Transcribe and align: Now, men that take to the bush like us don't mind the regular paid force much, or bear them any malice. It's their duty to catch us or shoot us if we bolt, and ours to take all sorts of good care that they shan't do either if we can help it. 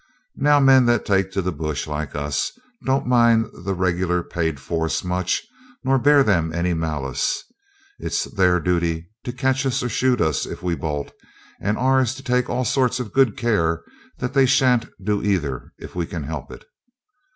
Now, 0.37 0.59
men 0.59 0.87
that 0.87 1.05
take 1.05 1.29
to 1.33 1.43
the 1.43 1.51
bush 1.51 1.85
like 1.85 2.15
us 2.15 2.53
don't 2.87 3.05
mind 3.05 3.45
the 3.53 3.75
regular 3.75 4.23
paid 4.23 4.59
force 4.59 5.03
much, 5.03 5.45
or 5.85 5.99
bear 5.99 6.23
them 6.23 6.51
any 6.51 6.73
malice. 6.73 7.43
It's 7.99 8.23
their 8.23 8.59
duty 8.59 9.11
to 9.25 9.31
catch 9.31 9.63
us 9.63 9.83
or 9.83 9.89
shoot 9.89 10.19
us 10.19 10.47
if 10.47 10.63
we 10.63 10.73
bolt, 10.73 11.11
and 11.61 11.77
ours 11.77 12.15
to 12.15 12.23
take 12.23 12.49
all 12.49 12.65
sorts 12.65 12.99
of 12.99 13.13
good 13.13 13.37
care 13.37 13.83
that 14.17 14.33
they 14.33 14.47
shan't 14.47 14.87
do 15.03 15.21
either 15.21 15.71
if 15.77 15.93
we 15.93 16.07
can 16.07 16.23
help 16.23 16.51
it. 16.51 16.65